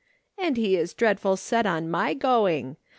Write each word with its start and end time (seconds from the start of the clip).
"And 0.39 0.57
he 0.57 0.75
is 0.77 0.95
dreadful 0.95 1.37
set 1.37 1.67
on 1.67 1.87
my 1.87 2.15
going. 2.15 2.75